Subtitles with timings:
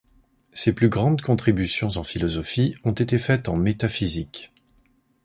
[0.51, 4.51] Ses plus grandes contributions en philosophie ont été faites en métaphysique.